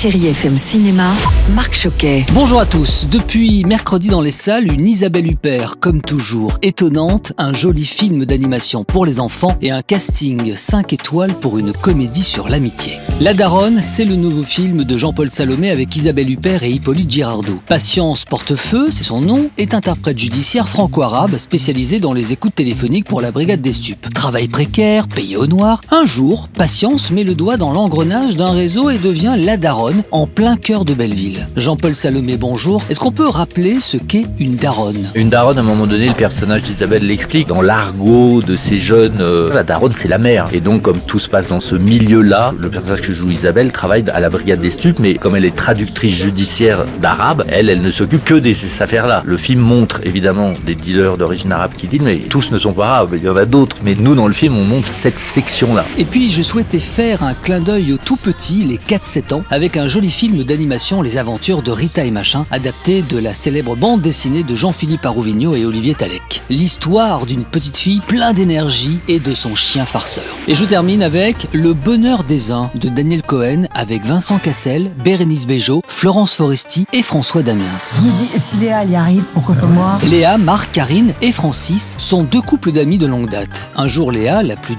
[0.00, 1.12] Chérie FM Cinéma,
[1.54, 2.24] Marc Choquet.
[2.32, 3.06] Bonjour à tous.
[3.10, 8.82] Depuis mercredi dans les salles, une Isabelle Huppert, comme toujours, étonnante, un joli film d'animation
[8.82, 12.94] pour les enfants et un casting 5 étoiles pour une comédie sur l'amitié.
[13.20, 17.60] La Daronne, c'est le nouveau film de Jean-Paul Salomé avec Isabelle Huppert et Hippolyte Girardot.
[17.66, 23.20] Patience Portefeu, c'est son nom, est interprète judiciaire franco-arabe spécialisé dans les écoutes téléphoniques pour
[23.20, 24.14] la brigade des stupes.
[24.14, 25.82] Travail précaire, payé au noir.
[25.90, 30.26] Un jour, Patience met le doigt dans l'engrenage d'un réseau et devient la Daronne en
[30.26, 31.46] plein cœur de Belleville.
[31.56, 32.82] Jean-Paul Salomé, bonjour.
[32.90, 35.06] Est-ce qu'on peut rappeler ce qu'est une daronne?
[35.14, 37.48] Une daronne, à un moment donné, le personnage d'Isabelle l'explique.
[37.48, 40.48] Dans l'argot de ces jeunes, euh, la daronne, c'est la mère.
[40.52, 44.04] Et donc, comme tout se passe dans ce milieu-là, le personnage que joue Isabelle travaille
[44.12, 47.90] à la brigade des stupes, mais comme elle est traductrice judiciaire d'arabe, elle, elle ne
[47.90, 49.22] s'occupe que de ces affaires-là.
[49.26, 52.88] Le film montre évidemment des dealers d'origine arabe qui disent, mais tous ne sont pas
[52.88, 53.76] arabes, il y en a d'autres.
[53.82, 55.84] Mais nous, dans le film, on montre cette section-là.
[55.98, 59.76] Et puis, je souhaitais faire un clin d'œil aux tout petits, les 4-7 ans, avec
[59.76, 64.00] un joli film d'animation Les aventures de Rita et Machin, adapté de la célèbre bande
[64.00, 66.42] dessinée de Jean-Philippe Arouvigno et Olivier Talek.
[66.50, 70.24] L'histoire d'une petite fille plein d'énergie et de son chien farceur.
[70.48, 75.46] Et je termine avec Le bonheur des uns de Daniel Cohen avec Vincent Cassel, Bérénice
[75.46, 77.64] Bejo, Florence Foresti et François Damiens.
[77.96, 79.98] Je me dis, si Léa y arrive, pourquoi pas moi?
[80.08, 83.70] Léa, Marc, Karine et Francis sont deux couples d'amis de longue date.
[83.76, 84.76] Un jour, Léa, la plus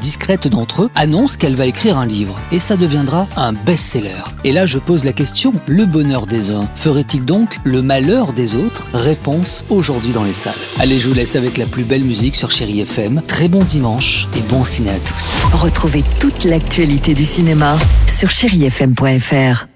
[0.50, 4.24] d'entre eux, annonce qu'elle va écrire un livre et ça deviendra un best-seller.
[4.44, 8.56] Et là, je pose la question, le bonheur des uns ferait-il donc le malheur des
[8.56, 8.88] autres?
[8.94, 10.54] Réponse aujourd'hui dans les salles.
[10.80, 13.22] Allez, je vous laisse avec la plus belle musique sur Chéri FM.
[13.28, 15.42] Très bon dimanche et bon ciné à tous.
[15.54, 17.78] Retrouvez toute l'actualité du cinéma
[18.08, 19.71] sur chérifm.fr.